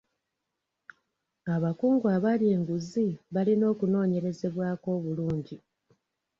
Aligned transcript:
Abakungu 1.55 2.05
abalya 2.15 2.49
enguzi 2.55 3.05
balina 3.33 3.65
okunoonyerezebwako 3.73 4.89
bulungi. 5.03 5.57